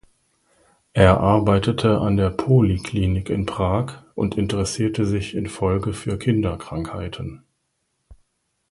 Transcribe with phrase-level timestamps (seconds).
[0.93, 7.43] Er arbeitete an der Poliklinik in Prag und interessierte sich in Folge für Kinderkrankheiten.